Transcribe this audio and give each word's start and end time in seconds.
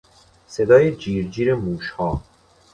صدای 0.47 0.95
جیر 0.95 1.27
جیر 1.27 1.55
موشها 1.55 2.21